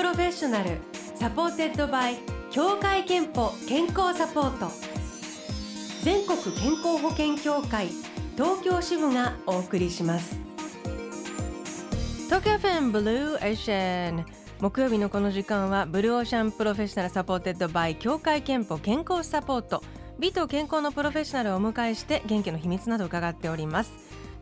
[0.00, 0.78] Professional
[1.14, 2.16] supported by
[2.50, 4.72] 協会けんぽ健康サポート。
[6.02, 7.88] 全国健康保険協会
[8.34, 10.38] 東京支部がお送りします。
[12.28, 14.24] 東京 FM Blue Ocean
[14.58, 19.82] 木曜日のこの時間は Blue Ocean Professional supported by 協会けんぽ健康サポート。
[20.18, 23.92] 美と健康のプロフェッショナルをお迎えして元気の秘密など伺っております。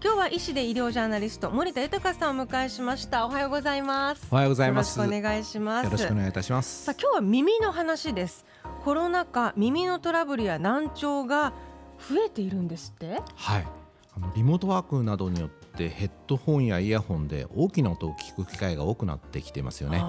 [0.00, 3.26] 今日は医師で医療ジャーナリスト森田豊さんをお迎えしました。
[3.26, 4.28] おはようございます。
[4.30, 4.96] おはようございます。
[4.96, 5.84] よろしくお願いします。
[5.86, 6.84] よろしくお願いいたします。
[6.84, 8.46] さあ今日は耳の話です。
[8.84, 11.52] コロナ禍耳のトラブルや難聴が
[11.98, 13.20] 増えているんですって？
[13.34, 13.66] はい。
[14.16, 20.04] あのリモートワークなどによってヘッドホンやイヤホンで大きな音を聞く機会が多くなってきていますよね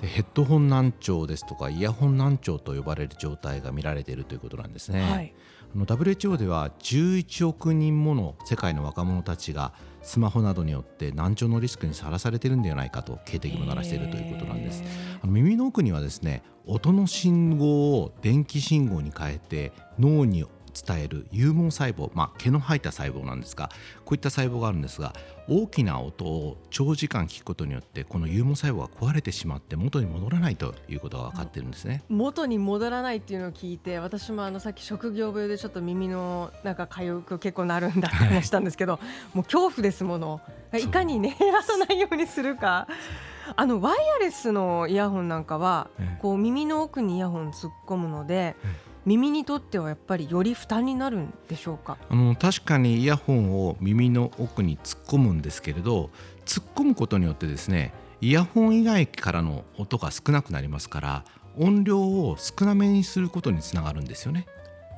[0.00, 5.34] でヘッドホン難聴ですとかイヤホン難聴と呼ばれる状態が見られているということなんですね、はい。
[5.74, 14.82] あの WHO では11億人もの世界の若者たちがスマホなどによって難聴のリスクにさらされているんではないかと警笛も鳴らしているということなんです。
[15.22, 20.44] あの耳の奥にはですね音の信号を電気信号に変えて脳に
[20.86, 23.70] 伝える有毛細胞、まあ、毛の生えた細胞なんですが
[24.04, 25.12] こういった細胞があるんですが
[25.48, 32.02] 大きな音を長時間聞くことによってこの有毛細胞が壊れてしまって元に戻らないということが分かってるんですね。
[32.08, 39.00] 元に戻らないっていうのを聞いて私もあのさっき職業病でちょっと耳のなんか痒く結構なるんだって話したんですけど
[39.32, 40.40] もう恐怖ですもの。
[40.74, 42.86] いかにね減らさないようにするか。
[43.56, 45.88] あのワイヤレスのイヤホンなんかは、
[46.20, 48.56] こう耳の奥にイヤホン突っ込むので、
[49.08, 51.96] 耳にとってはやっぱりより負担になるんでしょうか？
[52.10, 56.10] あの確かにイヤホンを耳の奥に突っ込むんですけれど
[56.44, 61.24] 突っ込むことによってですねイヤホン以外からの音が少なくなりますから
[61.58, 64.46] 音量を少なめにすることにつながるんですよね。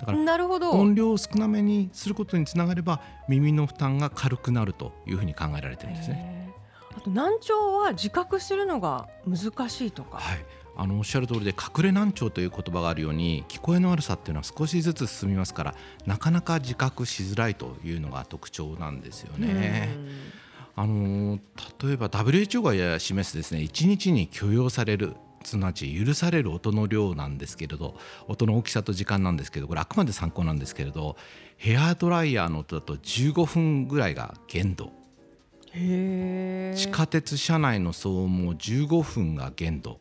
[0.01, 6.53] だからなるほど音量を少なめにすることにつながれば耳の負担が軽くなるというふうに考えられてるんですね。
[6.97, 10.19] あと難聴は自覚するのが難しいとか。
[10.19, 10.45] はい。
[10.77, 15.75] あのおっしゃる通りで隠れ難聴という言葉があるように聞こえの悪さっていうのは少しずつ進みますから
[16.07, 19.89] なかなか自覚しづらいというのが特徴なんですよね。
[20.77, 21.39] あの
[21.83, 25.15] 例えば WHO が示すですね1日に許容される
[25.45, 27.97] すなわち許される音の量なんですけれど
[28.29, 31.17] 音の大きさと時間なんですけどこれあくまで参考なんですけれど
[31.57, 34.93] ヘアドライヤーの音だと15分ぐらいが限度。
[35.73, 40.01] 地下鉄車内の騒音も15分が限度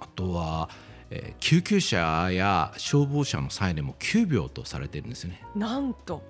[0.00, 0.68] あとは、
[1.10, 5.42] えー、救急車や消防車のサイレンも9秒とされてるんですよね。
[5.54, 6.22] なんと。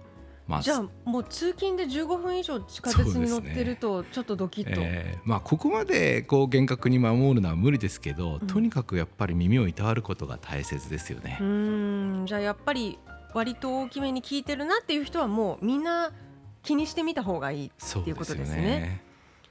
[0.46, 5.14] まあ、じゃあもう通勤で15分以上地下鉄に乗ってるとちょっとドキッと、ねえ。
[5.16, 11.38] ー、まあ、ここまでこう厳格に守るのは無理ですけど、うん、とにかくやっぱり耳をいたわることが大切ですよね。
[11.40, 12.24] うん。
[12.26, 12.98] じゃあやっぱり
[13.32, 16.12] 割と大きめに聞いてるなっていう人はもうみんな
[16.62, 19.02] 気にしてみた方がいいっていうことですね。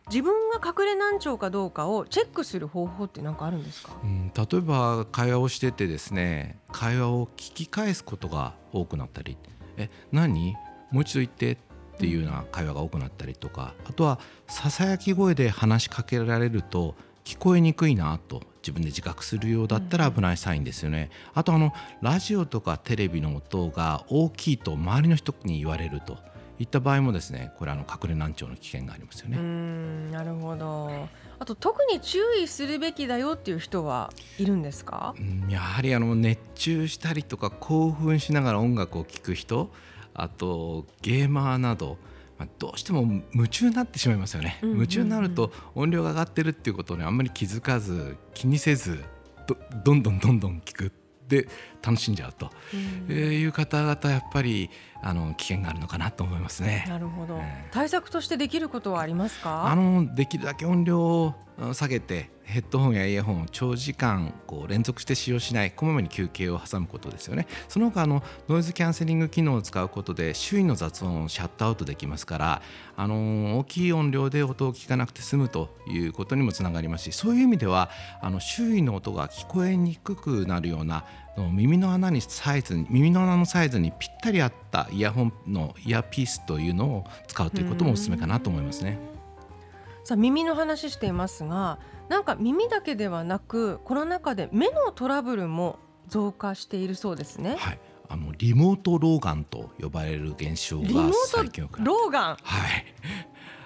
[0.09, 9.37] 自分が隠れ難聴かどうかをチェックする方法って何かあるんですか、うん、例えば会話をしててですね会話を聞き返すことが多くなったり
[9.77, 10.55] 「え何？
[10.91, 11.53] もう一度言って」
[11.95, 21.09] っていうような会話が多くなったりとかあとはささやき声で話しかけられると聞こえにくいなと自分で自覚するようだったら危ないサインですよね。
[21.33, 26.17] あとあのラジオとかテレビの音が大きいと周りの人に言われると。
[26.63, 29.37] いった場合もですねこれあの隠れ難聴の危険がありますよね。
[29.37, 31.07] うんなるほど。
[31.39, 39.69] あと特に注意するべきだよっていう人はいるんですか、うん、やはりあの熱中したりとか興奮しながら音楽を聴く人
[40.13, 41.97] あとゲーマーなど
[42.37, 49.03] まあ、どうしても夢中になってしまいますよね、夢中になると音量が上がってるっていうことにあんまり気づかず気にせず
[49.47, 50.91] どどんどんどんどん聞く
[51.27, 51.47] で
[51.81, 52.49] 楽しんじゃうと、
[53.09, 54.69] うん、いう方々やっぱり
[55.03, 56.85] あの危険があるのかなと思いますね。
[56.87, 59.67] なるほど、えー、対策としてできることはありますか？
[59.67, 61.35] あのできるだけ音量を
[61.73, 67.47] 下げてヘッドホンやイヤホンを長時間こう連続して使用しないこまめに休憩を挟むことですよね。
[67.69, 72.61] その他あのノイズキャンセリング機能を使うことで周囲の雑音をシャットアウトできますから
[72.95, 77.89] あの大きい音量で音を聞かなくて済むということにもつながりますしそういう意味では
[78.21, 81.05] あの周囲の音が聞こえにくくなるような
[81.37, 88.99] 耳の穴にサイズに耳の穴のサイズにぴったり合ったイヤホンのイヤピースというのを使うということもおすすめかなと思いますね。
[90.03, 97.55] さあ耳の話していますがなんか耳だけではなくコロナ禍で目のトラブルも増加しているそうですね。
[97.57, 97.79] はい。
[98.09, 102.21] あのリモート老眼と呼ばれる現象が最近老眼？
[102.21, 102.37] はい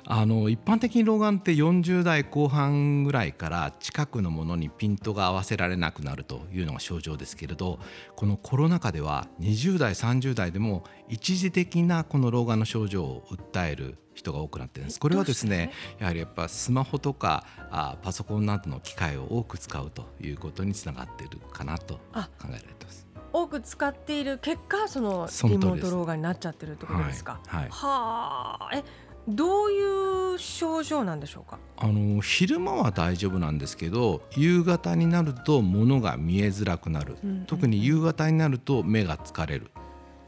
[0.09, 7.79] あの一般的に老眼って40代後半ぐらいから近くのものにピントが合わせられなくなるというのが症状ですけれど
[8.15, 14.99] このコロナ禍では20代30代でも一時的なこの老眼の症状を訴える人が多くなっています。
[14.99, 23.05] これはですねやはりやっぱスマホとかあパソコンなどの機械を多く使うということにつながっているかなと考えられています。
[23.33, 27.41] 多く使っている結果そのリモート老眼になっちゃってるってことですか？
[27.45, 28.83] はい、はい、はあえ
[29.27, 31.59] どういう症状なんでしょうか？
[31.77, 39.69] あの昼間は大丈夫なんですけど夕方になると物が見えづらくなる、うんうん、特に夕方になると目が疲れる。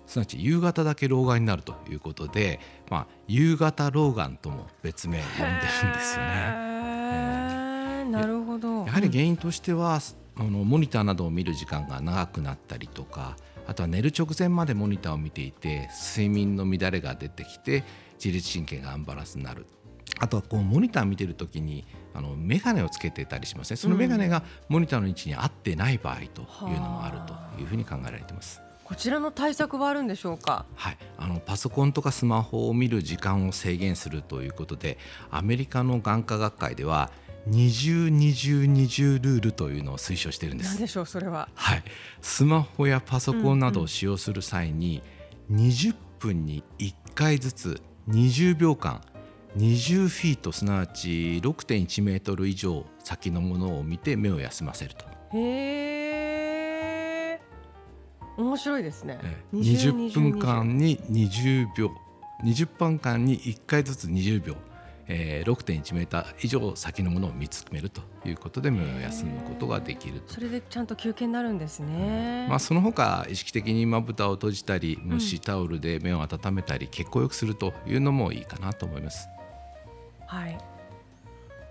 [0.05, 2.59] すなわち夕方だけ老眼になるということで、
[2.89, 8.05] まあ、夕方老眼とも別名呼んでるんですよね。
[8.09, 8.85] なるほど。
[8.85, 9.99] やはり原因としては、
[10.35, 13.35] あのモニターなどを見る時間が長くなったりとか
[13.67, 17.83] あとは寝る直前までモニターを見ていて睡眠の乱れが出てきて
[18.23, 19.65] 自律神経がアンバランスになる
[20.19, 27.19] あとはこうモニター見てる時にあの眼鏡をつけてたりしますねその眼鏡がモニターの位置に合ってない場合というのもある
[27.57, 28.61] というふうに考えられています。
[28.83, 30.65] こちらの対策はあるんでしょうか？
[30.73, 34.97] はい、あのパソコンとかスマホを見る時間を制限するということで、
[35.29, 37.11] アメリカの眼科学会では
[37.45, 40.71] 二重二重二重ルールというのを推奨しているんです。
[40.71, 41.49] 何でしょうそれは。
[41.53, 41.83] はい、
[42.21, 45.03] スマホやパソコンなどを使用する際に
[45.51, 49.01] 20分に1回ずつ20秒間
[49.55, 55.05] 20フィートすなわち6.1メートル以上先のものを見て目を休ませると。
[55.37, 57.39] へえ
[58.37, 59.19] 面白いですね。
[59.53, 61.91] 20分間に20秒
[62.43, 64.55] 20分間に1回ずつ20秒
[65.11, 79.27] えー、6.1メーター以上先のものを見つめるということで目を休むことができるそれでちゃんと休憩になるんですね、まあ、その他意識的にまぶたを閉じたり蒸しタオルで目を温めたり、血行を良くするというのもいいかなと思います。
[80.27, 80.57] はい。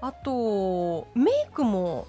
[0.01, 2.07] あとメイクも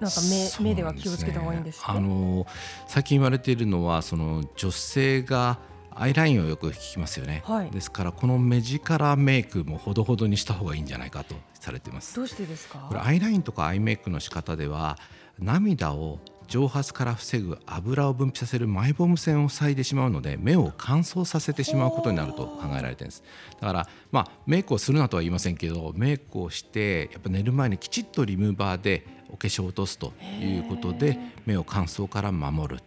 [0.00, 0.20] なんか
[0.60, 2.46] 目目では気をつけた方がいいんです、ね、あの
[2.88, 5.58] 最近言われているのはその女性が
[5.96, 12.16] アイラインをよく聞きますよね、はい、ですからこの目力メイクもほどほどにした方がいいんじゃないかとされています。
[12.16, 12.86] どうしてですか？
[12.88, 14.98] これアイラインとかアイメイクの仕方では
[15.38, 16.18] 涙を
[16.48, 23.22] 蒸発から防ぐ油を分泌させるマイボーム腺を塞いでしまうので目を乾燥させてしまうことになると考えられています。
[23.60, 32.82] だからまあメイクをするなとは言いませんけどメイクをしてやっぱ寝る前にきちっとリムーバーでお化粧を落とすということで目を乾燥から守る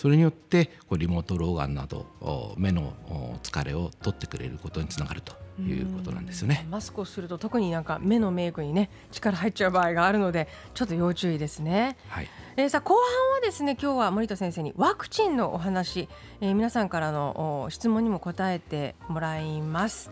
[0.00, 2.06] それによってこうリモート老眼など
[2.56, 2.94] 目の
[3.42, 6.66] 疲れを取ってくれることにつながるということなんですよね。
[6.70, 11.98] マスクをすると特になんか目のメイクにね力入っちゃう場合があるのでちょっと要注意ですね。
[12.08, 12.28] はい。
[12.56, 13.02] えー、さあ後半
[13.34, 16.08] はですね今日は森田先生にワクチンのお話、
[16.40, 20.10] えー、皆さんからの質問にも答えてもらいます。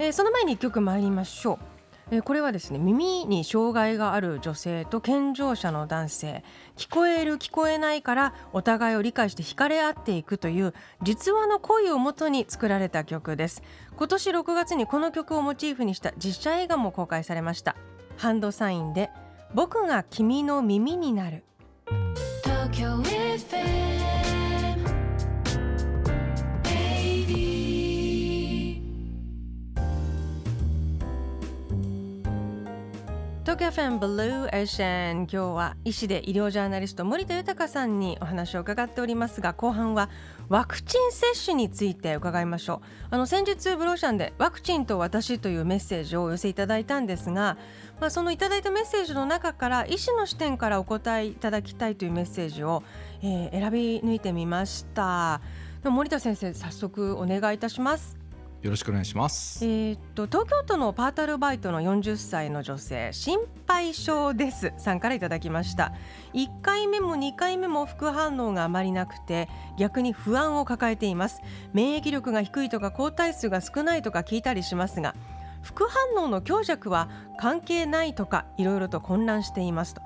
[0.00, 1.71] えー、その前に一曲参りましょう。
[2.10, 6.44] えこれはですね耳に障害がある女性と健常者の男性。
[6.76, 13.62] 聞こえる聞こえないからお互いを理解して惹かれ合っていくという実話の恋をもとに作られた曲です。
[13.96, 17.76] 今年6月にこの曲をモチーフにした実写映画も公開されました。
[18.16, 19.10] ハンドサインで
[19.54, 21.44] 僕が君の耳になる
[22.44, 23.91] 東京 FM
[33.52, 40.08] 東京 FM Blue Ocean 今日は医師で医療ジャーナリスト森田豊さんにお話を伺っておりますが後半は
[40.48, 43.08] ワクチン接種について伺いましょう。
[43.10, 47.58] あの先日 Blue Ocean でワクチンと私というメッセージをお寄せいただいたんですが、
[48.00, 52.82] まあ、そのいただいたメッセージの中から医師の視点からお答えいただきたいというメッセージを、
[53.22, 55.42] えー、選び抜いてみました。
[55.84, 58.21] 森田先生早速お願いいたします。
[58.62, 59.64] よろしくお願いします。
[59.66, 65.92] えっと東京都のパートルバイトの40歳の女性心配性ですさんからいただきました。
[66.32, 71.40] 1回目も2回目も副反応があまりなくて逆に不安を抱えています。
[71.72, 75.16] 免疫力が低いとか抗体数が少ないとか聞いたりしますが
[75.62, 77.08] 副反応の強弱は
[77.40, 80.02] 関係ないとかいろいろと混乱していますと。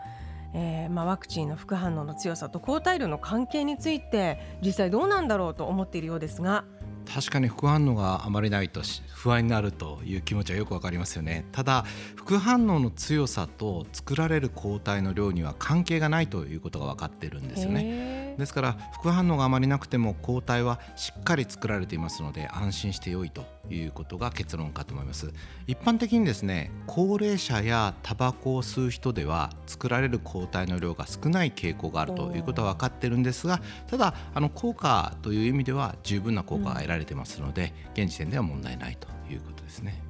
[0.55, 6.65] えーまあ、ワクチンの副反応の強さと抗体量の関係について実際どうなんだろうと思っているようですが
[7.13, 8.83] 確かに副反応があまりないと
[9.15, 11.45] 不安になるという気持ちはよくわかりますよね。
[11.53, 11.85] ただ
[12.15, 18.26] 副反応の強さと作られる抗体の量には関係がないということが分かっているんですよね。
[18.39, 25.33] ですから副反応があまりなくても抗体はしっかり作られていますので安心してよいということが結論かと思います
[25.67, 40.03] 一般的にですね高齢者やタバコを吸う人では作られる抗体の量が少ない傾向があるということは分かっているんですがただあの効果という意味では十分な効果が得られてますので、現時点では問題ないということですね。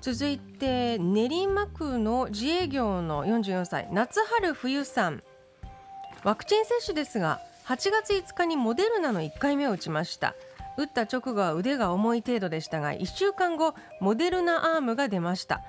[0.00, 5.22] 続いて練馬区の自営業の44歳夏春冬さん
[6.26, 10.34] ワクチン接種ですが8月5日にモデルナの1回目を打ちました。
[10.76, 15.62] 打った直後は腕が重い程度でしたが1週間後モデルナアームが出ました。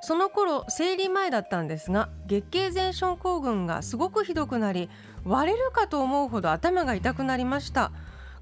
[0.00, 4.88] その頃生理前だったんですが月経前症候群がすごくひどくなり
[5.24, 7.92] 割れるかと思うほど頭が痛くなりました。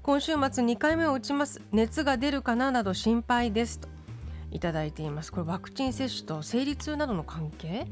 [0.03, 1.61] 今週末2回目を打ちます。
[1.73, 3.89] 熱が出るかななど心配ですと。
[4.51, 5.33] いただいています。
[5.33, 7.87] これワクチン接種と生理痛などの関係、はい。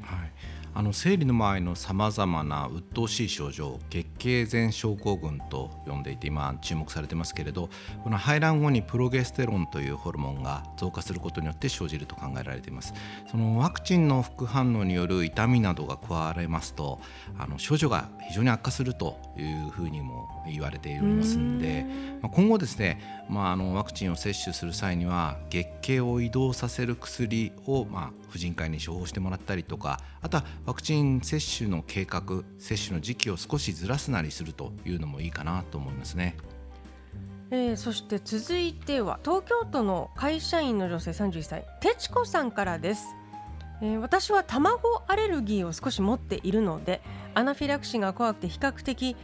[0.78, 7.70] あの生理の前のさまざまな鬱陶しい症状月経前症候群と呼んでいて今注目されてますけれど
[8.04, 12.94] この排卵後にプロゲステロンというホルモンが増加することによって生じると考えられています。
[13.32, 17.00] そのワクチンの副反応による痛みなどが加われますと
[17.38, 21.86] あの症状が非常に悪化するというふうにも言われていますんで
[22.26, 36.36] まあ、今後ですね、まあ、あのワクチンを接種する際には月経を移動させる薬を、まあ、婦人科医に処方してもらったりとかあとはワクチン接種の計画接種の時期を少しずらすなりするというのもいいかなと思いますね。
[37.52, 43.16] えー、そして続いては東京都の会社員の女性31歳てちこさんからです、
[43.84, 47.02] えー、私は卵アレルギーを少し持っているので
[47.36, 49.16] アナフィラキシーが怖くて比較的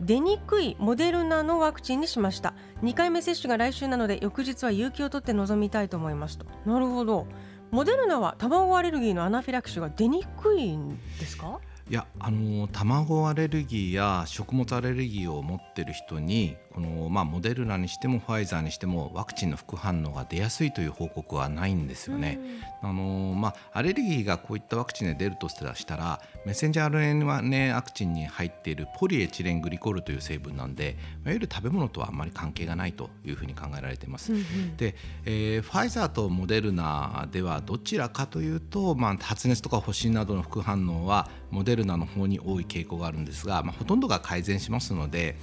[0.00, 2.54] 出にくいモデルナのワクチンにしました。
[2.82, 6.46] 2回目接種が来週なので翌日は有給を取って臨みたいと思いますと。
[6.66, 7.26] なるほど。
[7.70, 11.58] モデルナは卵アレルギーのアナフィラキシーが出にくいんですか？
[11.90, 22.40] いやあの卵アレルギーや食物アレルギーを持っている人にこの、まあ、モデルナにしてもファイザーにしてもワクチンの副反応が出やすいという報告はないんですよね。
[22.82, 25.54] あのまあ、アレルギーがこういったワクチンで出るとし
[25.86, 34.32] たらメッセンジャー RNA ワクチンに入っているポリエチレングリコールという成分なんでいわゆる食べ物とはあまり関係がないというふうに考えられています。
[34.32, 45.36] うんうん、で、えー、ファイザーとモデルナではどちらかというと、まあ、発熱とか発疹などの副反応はモデルナの方に多い傾向があるんですが、まあ、ほとんどが改善しますので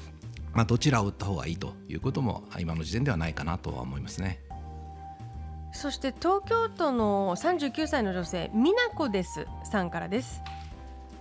[0.53, 4.39] まあ、どちらを打った方がいいということも今の時点ではないかなとは思いますね。
[5.71, 10.43] そして東京都の39歳の女性美奈子ですさんからです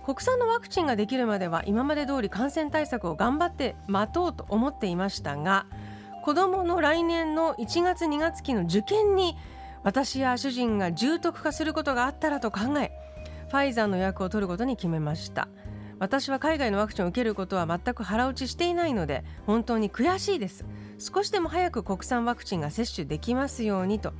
[0.05, 5.67] 国産のワクチンができるまでは今まで通り感染対策を頑張って待とうと思っていましたが
[6.23, 9.37] 子どもの来年の1月2月期の受験に
[9.83, 12.91] 私や主人が重篤化することがあったらと考え
[13.49, 15.47] ファイザーの予約を取ることに決めました
[16.01, 20.65] 私は海外のワクチンを受けることは全く腹落ちしていないので本当に悔しいです
[20.97, 24.11] 少しでも早く国産ワクチンが接種できますようにと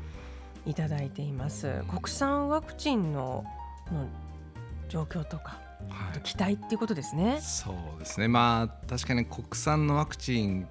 [0.67, 3.43] いただいています国産ワクチンの
[3.91, 4.07] の
[4.89, 5.59] 状況とか
[5.89, 7.39] はい、期待っていうことですね。
[7.41, 8.27] そうですね。
[8.27, 10.67] まあ確かに国産のワクチン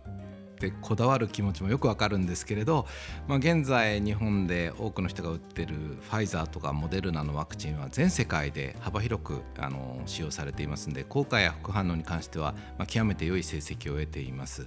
[0.60, 2.86] ってこだわる気持ちもよくわかるんですけれど、
[3.26, 14.66] まあ、現在日本で多くの人が打ってるファイザーとかモデルナのワクチンは全世界で幅広くあの使用されていますので効果や副反応に関しては、まあ、極めて良い成績を得ています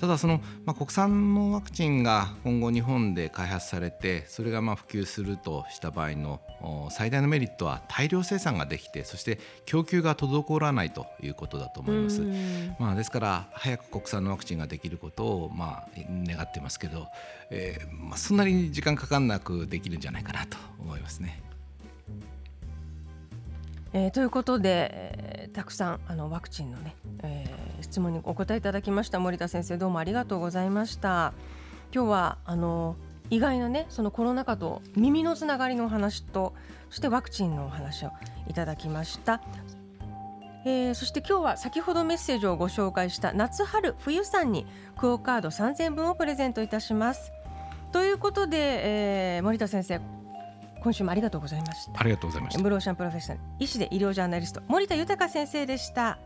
[0.00, 6.40] ただその、まあ、国産のワクチンが今後日本で開発されてそれがまあ普及するとした場合の
[6.90, 12.22] 最大のメリットは大量生産ができてそして供給が滞らないということだと思います。
[12.78, 15.88] まあ、ですから早く国産のワクチンができることををまあ
[16.26, 17.08] 願ってますけど、
[17.50, 21.42] えーまあ、そんなに時間かかんなくできるんじゃないかなと思いますね。
[23.92, 31.32] えー、ということで、えー、たくさんあのワクチンのね、えー、質問にお答えいただきました森田先生どうもありがとうございました。
[31.94, 32.96] 今日はあの
[33.30, 36.54] 意外なねそのコロナ禍と耳のつながりのお話と
[36.90, 38.10] そしてワクチンのお話を
[38.48, 39.42] いただきました。
[40.68, 44.66] えー、そして今日は先ほどメッセージをご紹介した夏春冬さんに
[44.98, 47.32] クオカード3000分をプレゼントいたします。
[47.90, 49.98] ということで、えー、森田先生
[50.82, 51.98] 今週もありがとうございました。
[51.98, 52.62] ありがとうございました。
[52.62, 56.18] ブローシャンプロフェッショナル医師で医療ジャーナリスト森田豊先生でした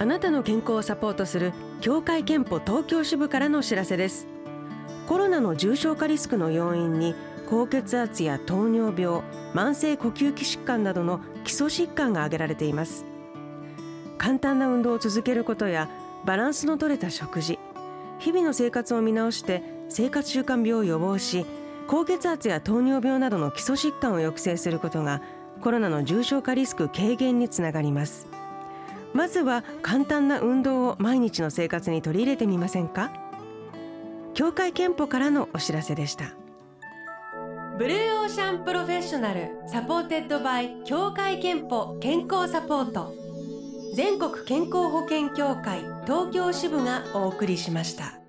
[0.00, 1.52] あなたの健康をサポートする
[1.82, 4.26] 協会憲法東京支部からのお知らせです。
[5.06, 7.14] コロナの重症化リスクの要因に
[7.50, 9.20] 高血圧や糖尿病
[9.52, 13.04] 慢性呼吸器疾患などの基礎疾患が挙げられています。
[14.16, 15.90] 簡単な運動を続けることや
[16.24, 17.58] バランスの取れた食事
[18.20, 21.44] 日々の生活を見直して生活習慣病を予防し
[21.88, 25.20] 高血圧や糖尿病などの基礎疾患を抑制することが
[25.60, 28.39] コロナの重症化リスク軽減につながります。
[29.12, 33.10] まずは簡単な運動を毎日の生活に取り入れてみませんか？
[34.34, 36.32] 協会けんぽからのお知らせでした。
[37.78, 43.12] Blue Ocean Professional supported by 協会けんぽ健康サポート。
[43.96, 48.19] 全国健康保険協会東京支部がお送りしました。